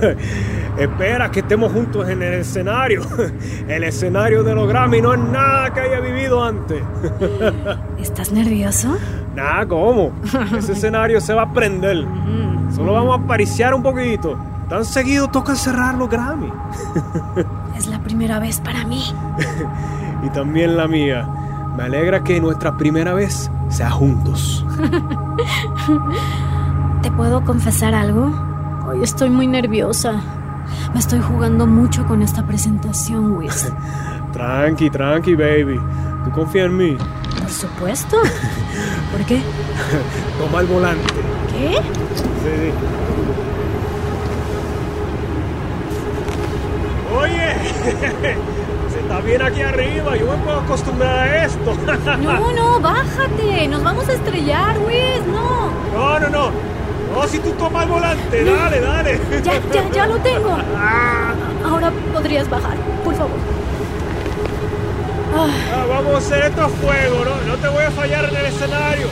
espera 0.78 1.30
que 1.30 1.40
estemos 1.40 1.70
juntos 1.72 2.08
en 2.08 2.22
el 2.22 2.32
escenario. 2.34 3.02
El 3.68 3.84
escenario 3.84 4.42
de 4.42 4.54
los 4.54 4.66
Grammy 4.68 5.02
no 5.02 5.12
es 5.12 5.20
nada 5.20 5.72
que 5.74 5.80
haya 5.80 6.00
vivido 6.00 6.42
antes. 6.42 6.82
¿Estás 8.00 8.32
nervioso? 8.32 8.96
Nada, 9.34 9.66
¿cómo? 9.66 10.12
Ese 10.56 10.72
escenario 10.72 11.20
se 11.20 11.34
va 11.34 11.42
a 11.42 11.52
prender. 11.52 12.06
Solo 12.74 12.94
vamos 12.94 13.18
a 13.20 13.22
apariciar 13.22 13.74
un 13.74 13.82
poquito. 13.82 14.38
Tan 14.70 14.84
seguido 14.84 15.28
toca 15.28 15.54
cerrar 15.54 15.94
los 15.94 16.08
Grammy. 16.08 16.50
Es 17.76 17.86
la 17.86 17.98
primera 18.02 18.38
vez 18.38 18.60
para 18.60 18.86
mí. 18.86 19.02
y 20.24 20.30
también 20.30 20.76
la 20.76 20.88
mía. 20.88 21.28
Me 21.76 21.84
alegra 21.84 22.24
que 22.24 22.40
nuestra 22.40 22.76
primera 22.78 23.12
vez 23.12 23.50
sea 23.68 23.90
juntos. 23.90 24.64
¿Te 27.02 27.10
puedo 27.10 27.44
confesar 27.44 27.94
algo? 27.94 28.32
Hoy 28.88 29.02
estoy 29.02 29.28
muy 29.28 29.46
nerviosa. 29.46 30.22
Me 30.94 31.00
estoy 31.00 31.20
jugando 31.20 31.66
mucho 31.66 32.06
con 32.06 32.22
esta 32.22 32.46
presentación, 32.46 33.36
Wiz. 33.36 33.70
Tranqui, 34.32 34.88
tranqui, 34.88 35.34
baby. 35.34 35.78
¿Tú 36.24 36.30
confías 36.30 36.64
en 36.66 36.76
mí? 36.78 36.96
Por 37.40 37.50
supuesto. 37.50 38.16
¿Por 39.12 39.20
qué? 39.26 39.42
Toma 40.38 40.62
el 40.62 40.66
volante. 40.66 41.12
¿Qué? 41.52 41.74
Sí. 42.42 42.72
Oye, 47.18 47.54
se 48.96 49.02
está 49.02 49.20
bien 49.20 49.42
aquí 49.42 49.60
arriba. 49.60 50.16
Yo 50.16 50.26
me 50.26 50.36
puedo 50.38 50.60
acostumbrar 50.60 51.18
a 51.18 51.44
esto. 51.44 51.76
No, 52.22 52.52
no, 52.52 52.80
bájate. 52.80 53.68
Nos 53.68 53.82
vamos 53.82 54.08
a 54.08 54.12
estrellar, 54.12 54.78
Wiz. 54.78 55.22
No. 55.26 55.70
No, 55.92 56.20
no, 56.20 56.28
no. 56.28 56.50
No, 57.12 57.26
si 57.28 57.38
tú 57.38 57.50
tomas 57.52 57.84
el 57.84 57.90
volante, 57.90 58.44
dale, 58.44 58.80
dale. 58.80 59.20
Ya, 59.42 59.60
ya, 59.72 59.90
ya 59.90 60.06
lo 60.06 60.16
tengo. 60.18 60.50
Ahora 61.64 61.92
podrías 62.12 62.48
bajar, 62.48 62.76
por 63.04 63.14
favor. 63.14 63.38
Ah, 65.38 65.84
vamos 65.88 66.14
a 66.14 66.18
hacer 66.18 66.46
esto 66.46 66.62
a 66.62 66.68
fuego, 66.68 67.24
¿no? 67.24 67.52
No 67.52 67.56
te 67.56 67.68
voy 67.68 67.84
a 67.84 67.90
fallar 67.90 68.24
en 68.24 68.36
el 68.36 68.46
escenario. 68.46 69.08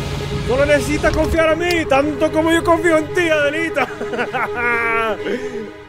Solo 0.49 0.65
necesitas 0.67 1.15
confiar 1.15 1.53
en 1.53 1.59
mí, 1.59 1.85
tanto 1.87 2.33
como 2.33 2.51
yo 2.51 2.65
confío 2.65 2.99
en 2.99 3.15
ti, 3.15 3.29
Adelita. 3.29 3.87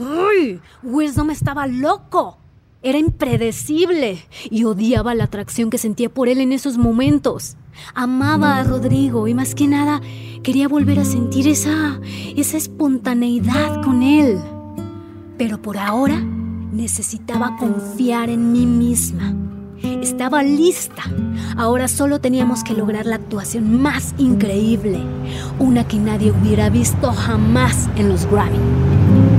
¡Uy! 0.00 0.60
Wisdom 0.82 1.30
estaba 1.30 1.66
loco. 1.66 2.38
Era 2.82 2.98
impredecible 2.98 4.24
y 4.50 4.64
odiaba 4.64 5.14
la 5.14 5.24
atracción 5.24 5.68
que 5.68 5.76
sentía 5.76 6.08
por 6.08 6.28
él 6.28 6.40
en 6.40 6.52
esos 6.52 6.78
momentos. 6.78 7.56
Amaba 7.94 8.56
a 8.56 8.64
Rodrigo 8.64 9.28
y 9.28 9.34
más 9.34 9.54
que 9.54 9.66
nada 9.66 10.00
quería 10.42 10.68
volver 10.68 10.98
a 10.98 11.04
sentir 11.04 11.46
esa, 11.46 12.00
esa 12.36 12.56
espontaneidad 12.56 13.82
con 13.82 14.02
él. 14.02 14.38
Pero 15.36 15.60
por 15.60 15.76
ahora 15.76 16.18
necesitaba 16.72 17.58
confiar 17.58 18.30
en 18.30 18.52
mí 18.52 18.64
misma. 18.64 19.34
Estaba 19.82 20.42
lista. 20.42 21.02
Ahora 21.58 21.88
solo 21.88 22.18
teníamos 22.18 22.64
que 22.64 22.72
lograr 22.72 23.04
la 23.04 23.16
actuación 23.16 23.82
más 23.82 24.14
increíble, 24.16 25.00
una 25.58 25.86
que 25.86 25.98
nadie 25.98 26.32
hubiera 26.32 26.70
visto 26.70 27.12
jamás 27.12 27.90
en 27.96 28.08
los 28.08 28.24
Grammy. 28.24 29.29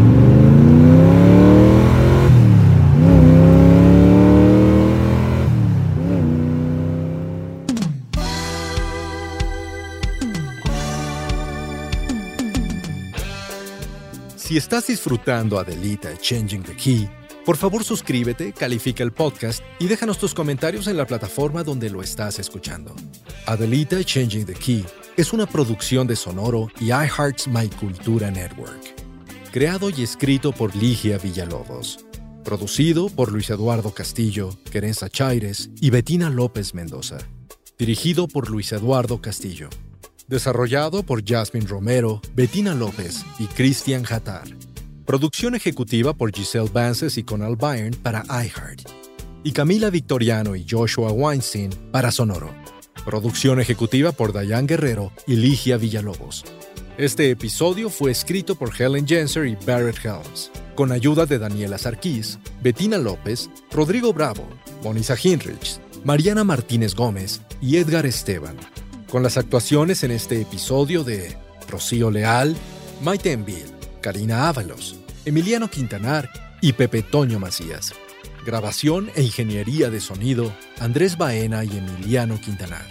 Si 14.52 14.58
estás 14.58 14.88
disfrutando 14.88 15.58
Adelita 15.60 16.10
Changing 16.18 16.64
the 16.64 16.76
Key, 16.76 17.10
por 17.46 17.56
favor 17.56 17.86
suscríbete, 17.86 18.52
califica 18.52 19.02
el 19.02 19.14
podcast 19.14 19.64
y 19.80 19.88
déjanos 19.88 20.18
tus 20.18 20.34
comentarios 20.34 20.88
en 20.88 20.98
la 20.98 21.08
plataforma 21.08 21.64
donde 21.64 21.90
lo 21.90 22.02
estás 22.02 22.38
escuchando. 22.38 22.94
Adelita 23.46 24.04
Changing 24.04 24.46
the 24.46 24.54
Key 24.54 24.86
es 25.16 25.32
una 25.32 25.46
producción 25.46 26.06
de 26.06 26.18
Sonoro 26.18 26.68
y 26.82 26.88
iHeart's 26.88 27.48
My 27.48 27.70
Cultura 27.70 28.30
Network. 28.30 28.94
Creado 29.54 29.90
y 29.90 30.04
escrito 30.04 30.52
por 30.52 30.76
Ligia 30.76 31.18
Villalobos. 31.18 32.06
Producido 32.44 33.08
por 33.08 33.32
Luis 33.32 33.50
Eduardo 33.52 33.94
Castillo, 33.94 34.50
Querenza 34.70 35.10
Chaires 35.10 35.70
y 35.80 35.92
Betina 35.92 36.30
López 36.30 36.74
Mendoza. 36.74 37.20
Dirigido 37.80 38.28
por 38.28 38.50
Luis 38.50 38.74
Eduardo 38.74 39.22
Castillo. 39.22 39.70
Desarrollado 40.32 41.04
por 41.04 41.26
Jasmine 41.26 41.68
Romero, 41.68 42.22
Bettina 42.34 42.74
López 42.74 43.26
y 43.38 43.48
Christian 43.48 44.06
Hatar. 44.10 44.48
Producción 45.06 45.56
ejecutiva 45.56 46.14
por 46.14 46.32
Giselle 46.34 46.70
Vances 46.72 47.18
y 47.18 47.24
Conal 47.24 47.58
Byrne 47.58 47.98
para 48.02 48.24
iHeart. 48.30 48.90
Y 49.44 49.52
Camila 49.52 49.90
Victoriano 49.90 50.56
y 50.56 50.66
Joshua 50.66 51.12
Weinstein 51.12 51.72
para 51.92 52.12
Sonoro. 52.12 52.50
Producción 53.04 53.60
ejecutiva 53.60 54.14
por 54.14 54.32
Dayan 54.32 54.68
Guerrero 54.68 55.12
y 55.28 55.36
Ligia 55.36 55.76
Villalobos. 55.76 56.46
Este 56.98 57.30
episodio 57.30 57.90
fue 57.90 58.12
escrito 58.12 58.56
por 58.56 58.72
Helen 58.74 59.06
Jenser 59.06 59.48
y 59.48 59.58
Barrett 59.68 59.98
Helms, 60.02 60.50
con 60.76 60.94
ayuda 60.94 61.26
de 61.26 61.40
Daniela 61.40 61.78
Sarkis, 61.78 62.40
Bettina 62.64 62.98
López, 62.98 63.50
Rodrigo 63.70 64.14
Bravo, 64.14 64.48
Monisa 64.82 65.18
Hinrich, 65.22 65.82
Mariana 66.06 66.46
Martínez 66.46 66.96
Gómez 66.96 67.42
y 67.62 67.76
Edgar 67.76 68.06
Esteban 68.06 68.56
con 69.12 69.24
las 69.24 69.38
actuaciones 69.38 70.04
en 70.06 70.12
este 70.12 70.42
episodio 70.42 71.04
de 71.04 71.36
Rocío 71.68 72.10
Leal, 72.10 72.56
Maite 73.04 73.34
Envil, 73.34 73.66
Karina 74.00 74.48
Ábalos, 74.48 74.96
Emiliano 75.26 75.70
Quintanar 75.70 76.30
y 76.62 76.72
Pepe 76.74 77.04
Toño 77.04 77.38
Macías. 77.38 77.94
Grabación 78.46 79.12
e 79.14 79.22
ingeniería 79.22 79.90
de 79.90 80.00
sonido, 80.00 80.54
Andrés 80.80 81.18
Baena 81.18 81.66
y 81.66 81.78
Emiliano 81.78 82.40
Quintanar. 82.40 82.88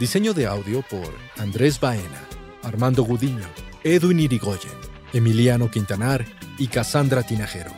Diseño 0.00 0.32
de 0.32 0.46
audio 0.46 0.82
por 0.88 1.14
Andrés 1.36 1.78
Baena, 1.78 2.24
Armando 2.62 3.02
Gudiño, 3.02 3.46
Edwin 3.84 4.20
Irigoyen, 4.20 4.72
Emiliano 5.12 5.70
Quintanar 5.70 6.24
y 6.58 6.68
Cassandra 6.68 7.22
Tinajero. 7.22 7.70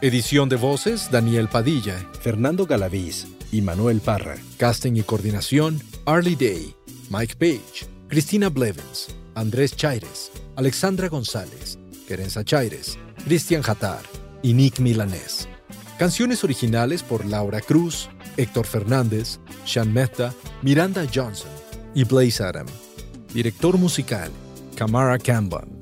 Edición 0.00 0.48
de 0.48 0.56
voces, 0.56 1.08
Daniel 1.12 1.46
Padilla, 1.46 2.04
Fernando 2.20 2.66
Galaviz 2.66 3.28
y 3.52 3.62
Manuel 3.62 4.00
Parra. 4.00 4.36
Casting 4.56 4.96
y 4.96 5.02
coordinación, 5.02 5.80
Arlie 6.04 6.34
Day. 6.34 6.81
Mike 7.12 7.36
Page, 7.36 7.86
Cristina 8.08 8.48
Blevins, 8.48 9.08
Andrés 9.34 9.76
Chaires, 9.76 10.32
Alexandra 10.56 11.10
González, 11.10 11.78
Querenza 12.08 12.42
Chaires, 12.42 12.98
Cristian 13.26 13.60
Hatar 13.66 14.00
y 14.40 14.54
Nick 14.54 14.80
Milanés. 14.80 15.46
Canciones 15.98 16.42
originales 16.42 17.02
por 17.02 17.26
Laura 17.26 17.60
Cruz, 17.60 18.08
Héctor 18.38 18.64
Fernández, 18.64 19.40
Sean 19.66 19.92
Mehta, 19.92 20.32
Miranda 20.62 21.06
Johnson 21.14 21.50
y 21.94 22.04
Blaze 22.04 22.44
Adam. 22.44 22.66
Director 23.34 23.76
musical, 23.76 24.30
Kamara 24.74 25.18
Cambon. 25.18 25.81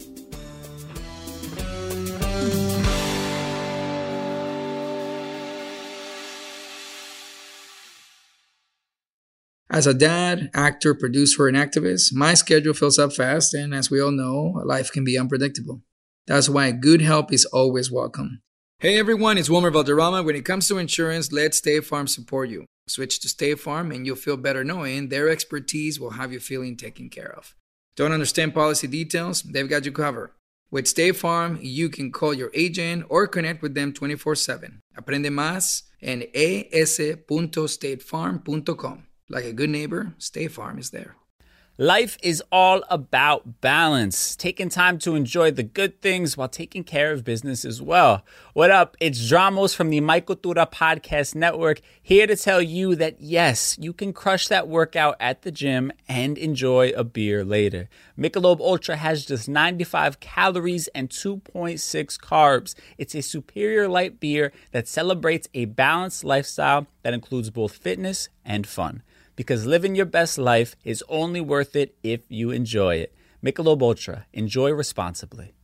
As 9.81 9.87
a 9.87 9.95
dad, 9.95 10.51
actor, 10.53 10.95
producer, 10.95 11.49
and 11.49 11.57
activist, 11.57 12.13
my 12.13 12.35
schedule 12.35 12.75
fills 12.75 12.99
up 12.99 13.15
fast, 13.15 13.55
and 13.55 13.75
as 13.75 13.91
we 13.91 13.99
all 13.99 14.11
know, 14.11 14.61
life 14.67 14.93
can 14.93 15.05
be 15.05 15.17
unpredictable. 15.17 15.81
That's 16.27 16.51
why 16.51 16.71
good 16.73 17.01
help 17.01 17.33
is 17.33 17.47
always 17.47 17.91
welcome. 17.91 18.43
Hey 18.81 18.99
everyone, 18.99 19.39
it's 19.39 19.49
Wilmer 19.49 19.71
Valderrama. 19.71 20.23
When 20.23 20.37
it 20.37 20.45
comes 20.45 20.69
to 20.69 20.77
insurance, 20.77 21.33
let 21.33 21.55
State 21.55 21.87
Farm 21.87 22.09
support 22.09 22.51
you. 22.51 22.67
Switch 22.89 23.21
to 23.21 23.29
State 23.31 23.59
Farm 23.59 23.91
and 23.91 24.05
you'll 24.05 24.17
feel 24.17 24.37
better 24.37 24.65
knowing 24.65 25.09
their 25.09 25.31
expertise 25.31 25.99
will 25.99 26.11
have 26.11 26.31
you 26.31 26.41
feeling 26.41 26.77
taken 26.77 27.09
care 27.09 27.35
of. 27.35 27.55
Don't 27.97 28.13
understand 28.13 28.53
policy 28.53 28.87
details? 28.87 29.41
They've 29.41 29.67
got 29.67 29.87
you 29.87 29.93
covered. 29.93 30.33
With 30.71 30.89
State 30.89 31.17
Farm, 31.17 31.59
you 31.63 31.89
can 31.89 32.13
call 32.13 32.35
your 32.35 32.51
agent 32.53 33.07
or 33.09 33.27
connect 33.27 33.63
with 33.63 33.75
them 33.75 33.95
24 33.95 34.35
7. 34.35 34.83
Aprende 34.95 35.31
más 35.31 35.85
en 36.03 36.25
es.statefarm.com. 36.35 39.07
Like 39.31 39.45
a 39.45 39.53
good 39.53 39.71
neighbor, 39.71 40.13
State 40.19 40.51
Farm 40.51 40.77
is 40.77 40.91
there. 40.91 41.15
Life 41.79 42.19
is 42.21 42.43
all 42.51 42.83
about 42.91 43.61
balance, 43.61 44.35
taking 44.35 44.69
time 44.69 44.99
to 44.99 45.15
enjoy 45.15 45.53
the 45.53 45.63
good 45.63 46.03
things 46.03 46.37
while 46.37 46.49
taking 46.49 46.83
care 46.83 47.13
of 47.13 47.25
business 47.25 47.65
as 47.65 47.81
well. 47.81 48.25
What 48.55 48.73
up? 48.73 48.97
It's 49.01 49.31
Dramos 49.31 49.75
from 49.75 49.89
the 49.89 50.01
My 50.01 50.21
Cultura 50.21 50.69
Podcast 50.71 51.37
Network 51.37 51.81
here 52.03 52.27
to 52.27 52.35
tell 52.35 52.61
you 52.61 52.97
that 52.97 53.21
yes, 53.21 53.79
you 53.81 53.93
can 53.93 54.13
crush 54.13 54.49
that 54.49 54.67
workout 54.67 55.15
at 55.21 55.43
the 55.43 55.53
gym 55.53 55.93
and 56.09 56.37
enjoy 56.37 56.91
a 56.91 57.05
beer 57.05 57.45
later. 57.45 57.89
Michelob 58.19 58.61
Ultra 58.61 58.97
has 58.97 59.25
just 59.25 59.49
95 59.49 60.19
calories 60.19 60.89
and 60.89 61.09
2.6 61.09 62.19
carbs. 62.19 62.75
It's 62.99 63.15
a 63.15 63.23
superior 63.23 63.89
light 63.89 64.19
beer 64.19 64.53
that 64.73 64.89
celebrates 64.89 65.49
a 65.55 65.67
balanced 65.67 66.25
lifestyle 66.25 66.89
that 67.05 67.15
includes 67.15 67.49
both 67.49 67.77
fitness 67.77 68.29
and 68.45 68.67
fun 68.67 69.03
because 69.41 69.65
living 69.65 69.95
your 69.95 70.05
best 70.05 70.37
life 70.37 70.77
is 70.85 71.03
only 71.09 71.41
worth 71.41 71.75
it 71.75 71.97
if 72.03 72.21
you 72.29 72.51
enjoy 72.51 72.97
it. 72.97 73.15
Michelob 73.43 73.81
Ultra. 73.81 74.27
Enjoy 74.35 74.71
responsibly. 74.71 75.55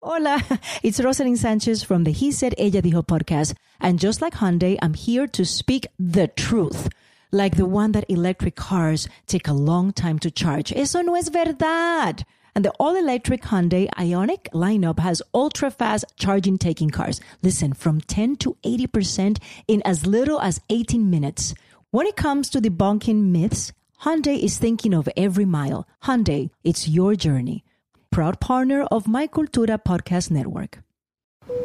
Hola, 0.00 0.40
it's 0.84 1.00
Rosalind 1.00 1.40
Sanchez 1.40 1.82
from 1.82 2.04
the 2.04 2.12
He 2.12 2.30
Said 2.30 2.54
Ella 2.56 2.82
Dijo 2.82 3.04
podcast. 3.04 3.56
And 3.80 3.98
just 3.98 4.22
like 4.22 4.34
Hyundai, 4.34 4.78
I'm 4.80 4.94
here 4.94 5.26
to 5.26 5.44
speak 5.44 5.88
the 5.98 6.28
truth. 6.28 6.88
Like 7.32 7.56
the 7.56 7.66
one 7.66 7.90
that 7.92 8.08
electric 8.08 8.54
cars 8.54 9.08
take 9.26 9.48
a 9.48 9.52
long 9.52 9.92
time 9.92 10.20
to 10.20 10.30
charge. 10.30 10.72
Eso 10.72 11.00
no 11.00 11.16
es 11.16 11.28
verdad. 11.28 12.24
And 12.54 12.64
the 12.64 12.70
all 12.78 12.94
electric 12.94 13.42
Hyundai 13.42 13.88
Ionic 13.98 14.48
lineup 14.54 15.00
has 15.00 15.20
ultra 15.34 15.72
fast 15.72 16.04
charging 16.16 16.58
taking 16.58 16.90
cars. 16.90 17.20
Listen, 17.42 17.72
from 17.72 18.00
10 18.02 18.36
to 18.36 18.56
80% 18.64 19.38
in 19.66 19.82
as 19.84 20.06
little 20.06 20.40
as 20.40 20.60
18 20.70 21.10
minutes. 21.10 21.54
When 21.92 22.06
it 22.06 22.16
comes 22.16 22.50
to 22.50 22.60
debunking 22.60 23.30
myths, 23.30 23.72
Hyundai 24.02 24.38
is 24.38 24.58
thinking 24.58 24.92
of 24.92 25.08
every 25.16 25.44
mile. 25.44 25.86
Hyundai, 26.02 26.50
it's 26.64 26.88
your 26.88 27.14
journey. 27.14 27.62
Proud 28.10 28.40
partner 28.40 28.82
of 28.90 29.06
My 29.06 29.26
Cultura 29.28 29.78
Podcast 29.82 30.30
Network. 30.30 30.80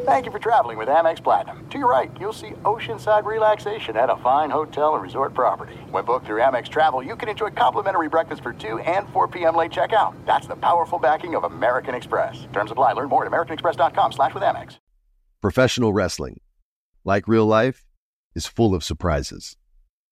Thank 0.04 0.26
you 0.26 0.32
for 0.32 0.38
traveling 0.38 0.78
with 0.78 0.88
Amex 0.88 1.22
Platinum. 1.22 1.66
To 1.70 1.78
your 1.78 1.90
right, 1.90 2.10
you'll 2.20 2.32
see 2.32 2.50
oceanside 2.64 3.24
relaxation 3.24 3.96
at 3.96 4.10
a 4.10 4.16
fine 4.18 4.48
hotel 4.50 4.94
and 4.94 5.02
resort 5.02 5.34
property. 5.34 5.74
When 5.90 6.04
booked 6.04 6.26
through 6.26 6.40
Amex 6.40 6.68
Travel, 6.68 7.02
you 7.02 7.16
can 7.16 7.28
enjoy 7.28 7.50
complimentary 7.50 8.08
breakfast 8.08 8.44
for 8.44 8.52
2 8.52 8.78
and 8.78 9.08
4 9.08 9.26
p.m. 9.28 9.56
late 9.56 9.72
checkout. 9.72 10.14
That's 10.24 10.46
the 10.46 10.56
powerful 10.56 11.00
backing 11.00 11.34
of 11.34 11.42
American 11.44 11.96
Express. 11.96 12.46
Terms 12.52 12.70
apply. 12.70 12.92
Learn 12.92 13.08
more 13.08 13.26
at 13.26 13.32
americanexpress.com 13.32 14.12
slash 14.12 14.34
with 14.34 14.44
Amex. 14.44 14.78
Professional 15.40 15.92
wrestling, 15.92 16.40
like 17.04 17.26
real 17.26 17.46
life, 17.46 17.86
is 18.36 18.46
full 18.46 18.74
of 18.74 18.84
surprises. 18.84 19.56